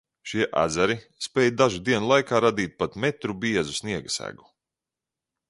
[0.29, 0.95] Šie ezeri
[1.25, 4.51] spēj dažu dienu laikā radīt pat metru biezu sniega segu.